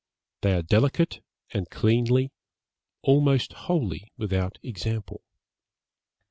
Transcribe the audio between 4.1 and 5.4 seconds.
without example.